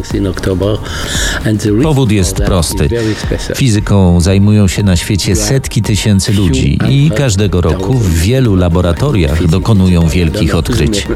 Powód 1.84 2.12
jest 2.12 2.36
prosty. 2.36 2.90
Fizyką 3.56 4.22
zajmują 4.22 4.68
się 4.68 4.84
na 4.84 4.96
świecie 4.96 5.36
setki 5.36 5.82
tysięcy 5.82 6.34
ludzi 6.34 6.80
i 6.90 7.12
każdego 7.16 7.62
roku 7.62 7.94
w 7.94 8.14
wielu 8.14 8.56
laboratoriach 8.56 9.48
dokonują 9.48 10.08
wielkich 10.08 10.56
odkryć. 10.56 11.08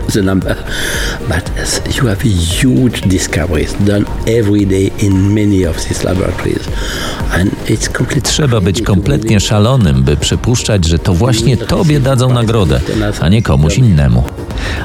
Trzeba 8.23 8.61
być 8.61 8.81
kompletnie 8.81 9.39
szalonym, 9.39 10.03
by 10.03 10.17
przypuszczać, 10.17 10.85
że 10.85 10.99
to 10.99 11.13
właśnie 11.13 11.57
tobie 11.57 11.99
dadzą 11.99 12.33
nagrodę, 12.33 12.81
a 13.19 13.29
nie 13.29 13.41
komuś 13.41 13.77
innemu. 13.77 14.23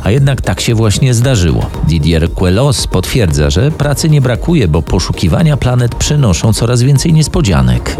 A 0.02 0.10
jednak 0.10 0.40
tak 0.40 0.60
się 0.60 0.74
właśnie 0.74 1.14
zdarzyło. 1.14 1.70
Didier 1.88 2.32
Queloz 2.32 2.86
potwierdza, 2.86 3.50
że 3.50 3.70
pracy 3.70 4.10
nie 4.10 4.20
brakuje, 4.20 4.68
bo 4.68 4.82
poszukiwania 4.82 5.56
planet 5.56 5.94
przynoszą 5.94 6.52
coraz 6.52 6.82
więcej 6.82 7.12
niespodzianek. 7.12 7.96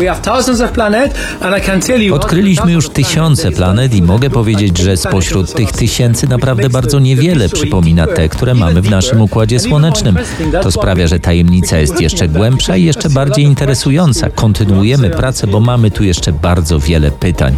Odkryliśmy 2.15 2.73
już 2.73 2.89
tysiące 2.89 3.51
planet 3.53 3.95
i 3.95 4.03
mogę 4.03 4.31
powiedzieć, 4.31 4.79
że 4.79 4.97
spośród 4.97 5.55
tych 5.55 5.73
tysięcy 5.73 6.29
naprawdę 6.29 6.71
bardzo 6.71 6.99
niewiele 6.99 7.49
przypomina 7.49 8.07
te, 8.07 8.29
które 8.29 8.55
mamy 8.55 8.83
w 8.83 8.91
naszym 8.91 9.21
Układzie 9.21 9.61
Słonecznym. 9.61 10.19
To 10.63 10.73
sprawia, 10.73 11.07
że 11.07 11.21
tajemnica 11.21 11.79
jest 11.79 12.01
jeszcze 12.01 12.29
głębsza 12.29 12.77
i 12.77 12.85
jeszcze 12.85 13.11
bardziej 13.11 13.45
interesująca. 13.45 14.31
Kontynuujemy 14.31 15.11
pracę, 15.11 15.47
bo 15.47 15.61
mamy 15.61 15.91
tu 15.91 16.05
jeszcze 16.05 16.33
bardzo 16.33 16.79
wiele 16.79 17.11
pytań. 17.11 17.57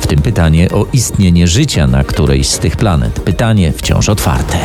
W 0.00 0.06
tym 0.06 0.22
pytanie 0.22 0.68
o 0.70 0.86
istnienie 0.92 1.46
życia 1.48 1.86
na 1.86 2.04
którejś 2.04 2.48
z 2.48 2.58
tych 2.58 2.76
planet. 2.76 3.20
Pytanie 3.20 3.55
wciąż 3.72 4.08
otwarte. 4.08 4.58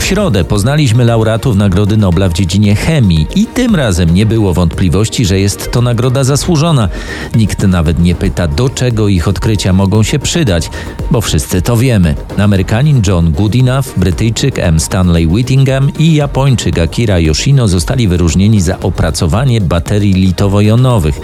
W 0.00 0.04
środę 0.04 0.44
poznaliśmy 0.44 1.04
laureatów 1.04 1.56
Nagrody 1.56 1.96
Nobla 1.96 2.28
w 2.28 2.32
dziedzinie 2.32 2.76
chemii 2.76 3.26
i 3.34 3.46
tym 3.46 3.76
razem 3.76 4.14
nie 4.14 4.26
było 4.26 4.54
wątpliwości, 4.54 5.24
że 5.24 5.40
jest 5.40 5.72
to 5.72 5.82
nagroda 5.82 6.24
zasłużona. 6.24 6.88
Nikt 7.34 7.62
nawet 7.62 7.98
nie 7.98 8.14
pyta, 8.14 8.48
do 8.48 8.68
czego 8.68 9.08
ich 9.08 9.28
odkrycia 9.28 9.72
mogą 9.72 10.02
się 10.02 10.18
przydać, 10.18 10.70
bo 11.10 11.20
wszyscy 11.20 11.62
to 11.62 11.76
wiemy. 11.76 12.14
Amerykanin 12.38 13.02
John 13.06 13.32
Goodenough, 13.32 13.86
Brytyjczyk 13.96 14.58
M. 14.58 14.80
Stanley 14.80 15.26
Whittingham 15.26 15.90
i 15.98 16.14
Japończyk 16.14 16.78
Akira 16.78 17.18
Yoshino 17.18 17.68
zostali 17.68 18.08
wyróżnieni 18.08 18.60
za 18.60 18.80
opracowanie 18.80 19.60
baterii 19.60 20.14
litowo-jonowych. 20.14 21.20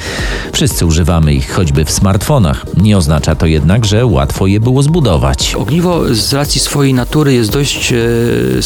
Wszyscy 0.52 0.86
używamy 0.86 1.34
ich 1.34 1.52
choćby 1.52 1.84
w 1.84 1.90
smartfonach. 1.90 2.66
Nie 2.76 2.96
oznacza 2.96 3.34
to 3.34 3.46
jednak, 3.46 3.84
że 3.84 4.06
łatwo 4.06 4.46
je 4.46 4.60
było 4.60 4.82
zbudować. 4.82 5.54
Ogniwo 5.54 6.14
z 6.14 6.32
racji 6.32 6.60
swojej 6.60 6.94
natury 6.94 7.34
jest 7.34 7.50
dość 7.52 7.92
e, 7.92 7.96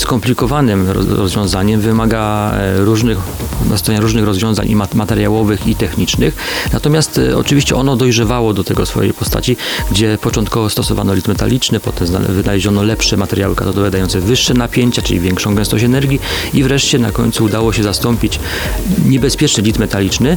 skomplikowanym 0.00 0.90
rozwiązaniem, 0.90 1.80
wymaga 1.80 2.52
różnych, 2.76 3.18
różnych 3.98 4.24
rozwiązań 4.24 4.70
i 4.70 4.76
materiałowych 4.94 5.66
i 5.66 5.74
technicznych. 5.74 6.36
Natomiast 6.72 7.20
oczywiście 7.36 7.76
ono 7.76 7.96
dojrzewało 7.96 8.54
do 8.54 8.64
tego 8.64 8.86
swojej 8.86 9.12
postaci, 9.12 9.56
gdzie 9.90 10.18
początkowo 10.22 10.70
stosowano 10.70 11.14
lit 11.14 11.28
metaliczny, 11.28 11.80
potem 11.80 12.08
wynaleziono 12.28 12.82
lepsze 12.82 13.16
materiały 13.16 13.54
katodowe 13.54 13.90
dające 13.90 14.20
wyższe 14.20 14.54
napięcia, 14.54 15.02
czyli 15.02 15.20
większą 15.20 15.54
gęstość 15.54 15.84
energii 15.84 16.20
i 16.54 16.62
wreszcie 16.62 16.98
na 16.98 17.12
końcu 17.12 17.44
udało 17.44 17.72
się 17.72 17.82
zastąpić 17.82 18.40
niebezpieczny 19.06 19.62
lit 19.62 19.78
metaliczny 19.78 20.36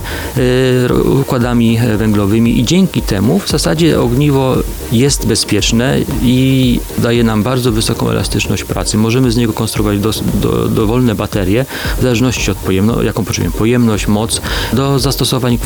układami 1.21 1.79
węglowymi 1.97 2.59
i 2.59 2.65
dzięki 2.65 3.01
temu 3.01 3.39
w 3.39 3.49
zasadzie 3.49 4.01
ogniwo 4.01 4.55
jest 4.91 5.27
bezpieczne 5.27 5.97
i 6.23 6.79
daje 6.97 7.23
nam 7.23 7.43
bardzo 7.43 7.71
wysoką 7.71 8.09
elastyczność 8.09 8.63
pracy. 8.63 8.97
Możemy 8.97 9.31
z 9.31 9.37
niego 9.37 9.52
konstruować 9.53 9.99
do, 9.99 10.11
do, 10.33 10.67
dowolne 10.67 11.15
baterie 11.15 11.65
w 11.97 12.01
zależności 12.01 12.51
od 12.51 12.57
pojemności, 12.57 13.05
jaką 13.05 13.25
potrzebujemy, 13.25 13.57
pojemność, 13.57 14.07
moc, 14.07 14.41
do 14.73 14.99
zastosowań 14.99 15.57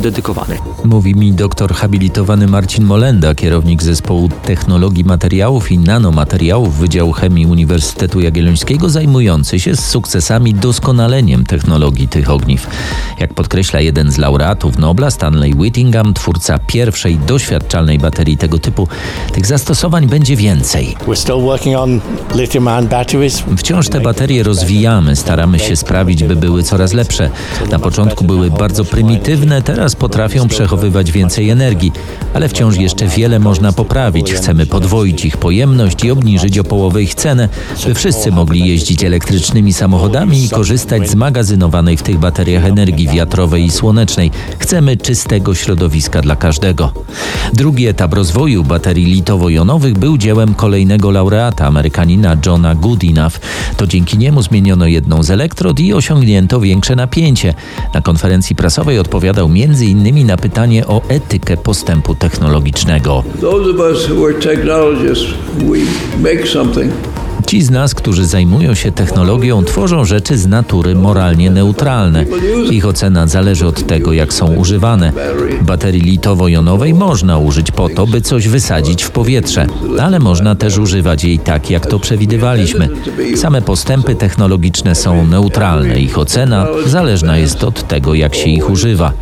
dedykowanych. 0.00 0.60
Mówi 0.84 1.14
mi 1.14 1.32
doktor 1.32 1.74
habilitowany 1.74 2.46
Marcin 2.46 2.84
Molenda, 2.84 3.34
kierownik 3.34 3.82
zespołu 3.82 4.28
technologii 4.44 5.04
materiałów 5.04 5.72
i 5.72 5.78
nanomateriałów 5.78 6.76
Wydziału 6.76 7.12
Chemii 7.12 7.46
Uniwersytetu 7.46 8.20
Jagiellońskiego, 8.20 8.88
zajmujący 8.90 9.60
się 9.60 9.76
z 9.76 9.84
sukcesami 9.84 10.54
doskonaleniem 10.54 11.44
technologii 11.44 12.08
tych 12.08 12.30
ogniw. 12.30 12.66
Jak 13.20 13.34
podkreśla 13.34 13.80
jeden 13.80 14.12
z 14.12 14.18
laureatów 14.18 14.78
Nobla, 14.78 15.10
Stanley 15.10 15.54
Whittingham, 15.54 16.14
twórca 16.14 16.58
pierwszej 16.58 17.18
doświadczalnej 17.18 17.98
baterii 17.98 18.36
tego 18.36 18.58
typu, 18.58 18.88
tych 19.32 19.46
zastosowań 19.46 20.06
będzie 20.06 20.36
więcej. 20.36 20.96
Wciąż 23.56 23.88
te 23.88 24.00
baterie 24.00 24.42
rozwijamy, 24.42 25.16
staramy 25.16 25.58
się 25.58 25.76
sprawić, 25.76 26.24
by 26.24 26.36
były 26.36 26.62
coraz 26.62 26.92
lepsze. 26.92 27.30
Na 27.70 27.78
początku 27.78 28.24
były 28.24 28.50
bardzo 28.50 28.84
prymitywne, 28.84 29.62
teraz 29.62 29.96
potrafią 29.96 30.48
przechowywać 30.48 31.12
więcej 31.12 31.50
energii, 31.50 31.92
ale 32.34 32.48
wciąż 32.48 32.76
jeszcze 32.76 33.06
wiele 33.06 33.38
można 33.38 33.72
poprawić. 33.72 34.32
Chcemy 34.32 34.66
podwoić 34.66 35.24
ich 35.24 35.36
pojemność 35.36 36.04
i 36.04 36.10
obniżyć 36.10 36.58
o 36.58 36.64
połowę 36.64 37.02
ich 37.02 37.14
cenę, 37.14 37.48
by 37.86 37.94
wszyscy 37.94 38.30
mogli 38.30 38.68
jeździć 38.68 39.04
elektrycznymi 39.04 39.72
samochodami 39.72 40.44
i 40.44 40.48
korzystać 40.48 41.10
z 41.10 41.14
magazynowanej 41.14 41.96
w 41.96 42.02
tych 42.02 42.18
bateriach 42.18 42.64
energii 42.64 43.08
wiatrowej 43.08 43.64
i 43.64 43.70
słonecznej. 43.70 44.30
Chcemy 44.58 44.96
czystego 44.96 45.54
środowiska 45.54 46.20
dla 46.20 46.36
każdego. 46.36 46.92
Drugi 47.52 47.86
etap 47.86 48.14
rozwoju 48.14 48.64
baterii 48.64 49.06
litowo-jonowych 49.06 49.98
był 49.98 50.18
dziełem 50.18 50.54
kolejnego 50.54 51.10
laureata, 51.10 51.66
Amerykanina 51.66 52.36
Johna 52.46 52.74
To 53.76 53.86
dzięki 53.86 54.18
niemu 54.18 54.42
zmieniono 54.42 54.86
jedną 54.86 55.22
z 55.22 55.30
elektrod 55.30 55.80
i 55.80 55.94
osiągnięto 55.94 56.60
większe 56.60 56.96
napięcie. 56.96 57.54
Na 57.94 58.00
konferencji 58.00 58.56
prasowej 58.56 58.98
odpowiadał 58.98 59.46
m.in. 59.46 60.26
na 60.26 60.36
pytanie 60.36 60.86
o 60.86 61.02
etykę 61.08 61.56
postępu 61.56 62.14
technologicznego. 62.14 63.24
Those 63.40 63.70
of 63.70 63.76
us 63.76 64.10
who 64.10 64.26
are 64.26 64.34
technologists, 64.34 65.26
we 65.58 65.78
make 66.22 66.48
something 66.48 66.92
Ci 67.48 67.62
z 67.62 67.70
nas, 67.70 67.94
którzy 67.94 68.26
zajmują 68.26 68.74
się 68.74 68.92
technologią, 68.92 69.64
tworzą 69.64 70.04
rzeczy 70.04 70.38
z 70.38 70.46
natury 70.46 70.94
moralnie 70.94 71.50
neutralne. 71.50 72.24
Ich 72.70 72.86
ocena 72.86 73.26
zależy 73.26 73.66
od 73.66 73.86
tego, 73.86 74.12
jak 74.12 74.32
są 74.32 74.54
używane. 74.54 75.12
Baterii 75.62 76.02
litowo-jonowej 76.02 76.94
można 76.94 77.38
użyć 77.38 77.70
po 77.70 77.88
to, 77.88 78.06
by 78.06 78.20
coś 78.20 78.48
wysadzić 78.48 79.02
w 79.02 79.10
powietrze, 79.10 79.66
ale 80.00 80.18
można 80.18 80.54
też 80.54 80.78
używać 80.78 81.24
jej 81.24 81.38
tak, 81.38 81.70
jak 81.70 81.86
to 81.86 81.98
przewidywaliśmy. 81.98 82.88
Same 83.36 83.62
postępy 83.62 84.14
technologiczne 84.14 84.94
są 84.94 85.26
neutralne. 85.26 86.00
Ich 86.00 86.18
ocena 86.18 86.66
zależna 86.86 87.38
jest 87.38 87.64
od 87.64 87.88
tego, 87.88 88.14
jak 88.14 88.34
się 88.34 88.50
ich 88.50 88.70
używa. 88.70 89.12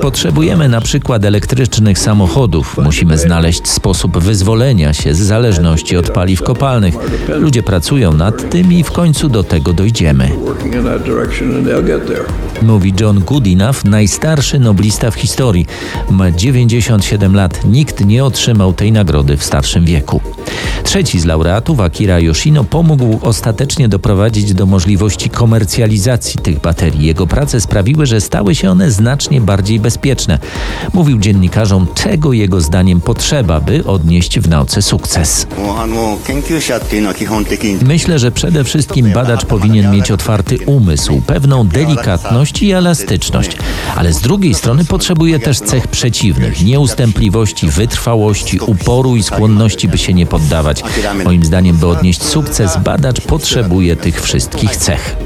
Potrzebujemy 0.00 0.68
na 0.68 0.80
przykład 0.80 1.24
elektrycznych 1.24 1.98
samochodów. 1.98 2.76
Musimy 2.84 3.18
znaleźć 3.18 3.68
sposób 3.68 4.18
wyzwolenia 4.18 4.92
się 4.92 5.14
z 5.14 5.18
zależności 5.18 5.96
od 5.96 6.10
paliw 6.10 6.42
kopalnych. 6.42 6.94
Ludzie 7.28 7.62
pracują 7.62 8.12
nad 8.12 8.50
tym 8.50 8.72
i 8.72 8.84
w 8.84 8.92
końcu 8.92 9.28
do 9.28 9.42
tego 9.42 9.72
dojdziemy. 9.72 10.30
Mówi 12.62 12.94
John 13.00 13.20
Goodenough, 13.26 13.84
najstarszy 13.84 14.58
noblista 14.58 15.10
w 15.10 15.14
historii. 15.14 15.66
Ma 16.10 16.30
97 16.30 17.34
lat. 17.34 17.64
Nikt 17.64 18.04
nie 18.04 18.24
otrzymał 18.24 18.72
tej 18.72 18.92
nagrody 18.92 19.36
w 19.36 19.44
starszym 19.44 19.84
wieku. 19.84 20.20
Trzeci 20.82 21.20
z 21.20 21.24
laureatów, 21.24 21.80
Akira 21.80 22.20
Yoshino, 22.20 22.64
pomógł 22.64 23.18
ostatecznie 23.22 23.88
doprowadzić 23.88 24.54
do 24.54 24.66
możliwości 24.66 25.30
komercjalizacji 25.30 26.40
tych 26.40 26.60
baterii. 26.60 27.06
Jego 27.06 27.26
prace 27.26 27.60
sprawiły, 27.60 28.06
że 28.06 28.20
stały 28.20 28.54
się 28.54 28.70
one 28.70 28.90
znacznie 28.98 29.40
bardziej 29.40 29.80
bezpieczne. 29.80 30.38
Mówił 30.92 31.18
dziennikarzom, 31.18 31.86
czego 31.94 32.32
jego 32.32 32.60
zdaniem 32.60 33.00
potrzeba, 33.00 33.60
by 33.60 33.84
odnieść 33.84 34.40
w 34.40 34.48
nauce 34.48 34.82
sukces. 34.82 35.46
Myślę, 37.82 38.18
że 38.18 38.30
przede 38.32 38.64
wszystkim 38.64 39.12
badacz 39.12 39.44
powinien 39.44 39.90
mieć 39.90 40.10
otwarty 40.10 40.58
umysł, 40.66 41.22
pewną 41.26 41.66
delikatność 41.68 42.62
i 42.62 42.72
elastyczność, 42.72 43.56
ale 43.96 44.12
z 44.12 44.20
drugiej 44.20 44.54
strony 44.54 44.84
potrzebuje 44.84 45.38
też 45.38 45.60
cech 45.60 45.88
przeciwnych, 45.88 46.64
nieustępliwości, 46.64 47.68
wytrwałości, 47.68 48.60
uporu 48.60 49.16
i 49.16 49.22
skłonności, 49.22 49.88
by 49.88 49.98
się 49.98 50.14
nie 50.14 50.26
poddawać. 50.26 50.82
Moim 51.24 51.44
zdaniem, 51.44 51.76
by 51.76 51.86
odnieść 51.86 52.22
sukces, 52.22 52.76
badacz 52.84 53.20
potrzebuje 53.20 53.96
tych 53.96 54.22
wszystkich 54.22 54.76
cech. 54.76 55.16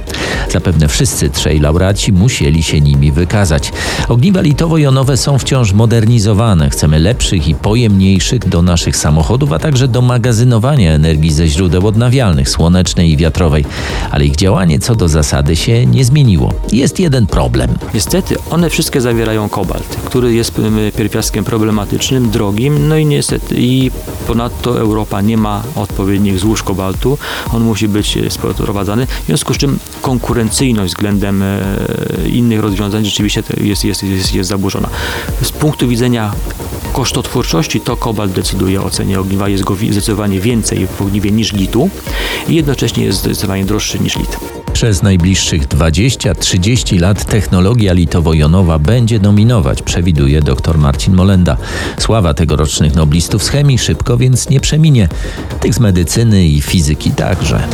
Zapewne 0.51 0.89
wszyscy 0.89 1.31
trzej 1.31 1.61
laureaci 1.61 2.13
musieli 2.13 2.63
się 2.63 2.81
nimi 2.81 3.13
wykazać. 3.13 3.62
Ogniwa 4.09 4.41
litowo-jonowe 4.41 5.17
są 5.17 5.39
wciąż 5.39 5.73
modernizowane. 5.73 6.71
Chcemy 6.71 6.99
lepszych 6.99 7.49
i 7.49 7.55
pojemniejszych 7.55 8.49
do 8.49 8.63
naszych 8.63 8.97
samochodów, 8.97 9.53
a 9.53 9.59
także 9.59 9.89
do 9.89 10.03
magazynowania 10.03 10.93
energii 10.93 11.33
ze 11.33 11.49
źródeł 11.49 11.87
odnawialnych, 11.87 12.49
słonecznej 12.49 13.11
i 13.11 13.17
wiatrowej. 13.17 13.65
Ale 14.11 14.25
ich 14.25 14.37
działanie 14.37 14.79
co 14.79 14.95
do 14.95 15.09
zasady 15.09 15.57
się 15.57 15.87
nie 15.87 16.05
zmieniło. 16.05 16.53
Jest 16.73 17.01
jeden 17.01 17.27
problem. 17.27 17.79
Niestety 17.95 18.37
one 18.51 18.71
wszystkie 18.71 19.01
zawierają 19.01 19.49
kobalt, 19.49 19.97
który 20.05 20.35
jest 20.35 20.55
pierwiastkiem 20.97 21.45
problematycznym, 21.45 22.31
drogim, 22.31 22.89
no 22.89 22.97
i 22.97 23.07
niestety 23.07 23.55
i 23.59 23.91
ponadto 24.27 24.81
Europa 24.81 25.21
nie 25.21 25.37
ma 25.37 25.63
odpowiednich 25.75 26.39
złóż 26.39 26.63
kobaltu. 26.63 27.19
On 27.53 27.63
musi 27.63 27.89
być 27.89 28.19
sprowadzany, 28.29 29.07
w 29.07 29.27
związku 29.27 29.55
z 29.55 29.57
czym 29.57 29.79
konkurencyjność 30.03 30.93
względem 30.93 31.43
e, 31.43 31.61
innych 32.29 32.61
rozwiązań 32.61 33.05
rzeczywiście 33.05 33.43
jest, 33.61 33.85
jest, 33.85 34.03
jest, 34.03 34.35
jest 34.35 34.49
zaburzona. 34.49 34.89
Z 35.43 35.53
punktu 35.53 35.89
widzenia 35.89 36.33
kosztotwórczości 36.93 37.81
to 37.81 37.97
kobalt 37.97 38.33
decyduje 38.33 38.83
o 38.83 38.91
cenie 38.91 39.21
ogniwa. 39.21 39.49
Jest 39.49 39.65
go 39.65 39.77
zdecydowanie 39.91 40.41
więcej 40.41 40.87
w 40.87 41.03
ogniwie 41.03 41.31
niż 41.31 41.53
litu 41.53 41.91
i 42.49 42.55
jednocześnie 42.55 43.05
jest 43.05 43.19
zdecydowanie 43.19 43.65
droższy 43.65 44.01
niż 44.01 44.17
lit. 44.17 44.39
Przez 44.73 45.03
najbliższych 45.03 45.69
20-30 45.69 47.01
lat 47.01 47.25
technologia 47.25 47.93
litowo-jonowa 47.93 48.79
będzie 48.79 49.21
dominować, 49.21 49.83
przewiduje 49.83 50.41
dr 50.41 50.79
Marcin 50.79 51.15
Molenda. 51.15 51.57
Sława 51.99 52.35
tegorocznych 52.35 52.95
noblistów 52.95 53.43
z 53.43 53.49
chemii 53.49 53.79
szybko 53.79 54.17
więc 54.17 54.49
nie 54.49 54.61
przeminie. 54.61 55.09
Tych 55.61 55.75
z 55.75 55.81
medycyny 55.81 56.47
i 56.47 56.61
fizyki 56.61 57.11
także. 57.11 57.69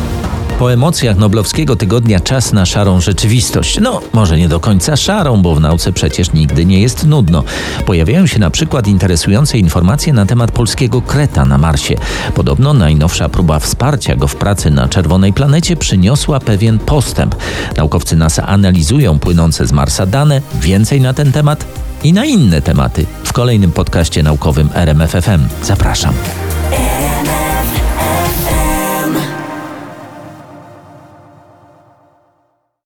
Po 0.59 0.73
emocjach 0.73 1.17
Noblowskiego 1.17 1.77
tygodnia 1.77 2.21
czas 2.21 2.53
na 2.53 2.67
szarą 2.67 3.01
rzeczywistość. 3.01 3.81
No, 3.81 4.01
może 4.13 4.39
nie 4.39 4.49
do 4.49 4.61
końca 4.61 4.97
szarą, 4.97 5.43
bo 5.43 5.55
w 5.55 5.61
nauce 5.61 5.93
przecież 5.93 6.33
nigdy 6.33 6.67
nie 6.67 6.81
jest 6.81 7.07
nudno. 7.07 7.45
Pojawiają 7.87 8.27
się 8.27 8.39
na 8.39 8.51
przykład 8.51 8.87
interesujące 8.87 9.59
informacje 9.59 10.13
na 10.13 10.27
temat 10.27 10.53
polskiego 10.53 11.03
kreta 11.03 11.45
na 11.45 11.59
Marsie. 11.59 11.95
Podobno 12.35 12.73
najnowsza 12.73 13.29
próba 13.29 13.59
wsparcia 13.59 14.17
go 14.17 14.29
w 14.29 14.37
pracy 14.37 14.71
na 14.71 14.89
czerwonej 14.89 15.33
planecie 15.33 15.77
przyniosła 15.77 16.41
pewien 16.41 16.79
postęp. 16.79 17.35
Naukowcy 17.77 18.17
NASA 18.17 18.47
analizują 18.47 19.19
płynące 19.19 19.67
z 19.67 19.73
Marsa 19.73 20.07
dane. 20.07 20.41
Więcej 20.61 21.01
na 21.01 21.15
ten 21.15 21.33
temat 21.33 21.65
i 22.03 22.13
na 22.13 22.25
inne 22.25 22.63
tematy 22.63 23.07
w 23.25 23.33
kolejnym 23.33 23.73
podcaście 23.73 24.23
naukowym 24.23 24.69
RMFFM. 24.75 25.41
Zapraszam. 25.63 26.15